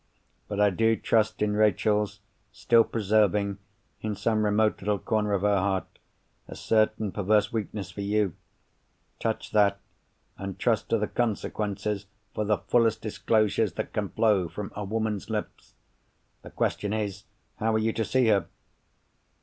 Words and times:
But 0.47 0.59
I 0.59 0.71
do 0.71 0.95
trust 0.95 1.43
in 1.43 1.53
Rachel's 1.55 2.21
still 2.51 2.83
preserving, 2.83 3.59
in 4.01 4.15
some 4.15 4.43
remote 4.43 4.81
little 4.81 4.97
corner 4.97 5.33
of 5.33 5.43
her 5.43 5.59
heart, 5.59 5.99
a 6.47 6.55
certain 6.55 7.11
perverse 7.11 7.53
weakness 7.53 7.91
for 7.91 8.01
you. 8.01 8.33
Touch 9.19 9.51
that—and 9.51 10.57
trust 10.57 10.89
to 10.89 10.97
the 10.97 11.05
consequences 11.07 12.07
for 12.33 12.43
the 12.43 12.57
fullest 12.57 13.03
disclosures 13.03 13.73
that 13.73 13.93
can 13.93 14.09
flow 14.09 14.47
from 14.49 14.71
a 14.75 14.83
woman's 14.85 15.29
lips! 15.29 15.75
The 16.41 16.49
question 16.49 16.93
is—how 16.93 17.71
are 17.71 17.77
you 17.77 17.93
to 17.93 18.03
see 18.03 18.25
her?" 18.29 18.47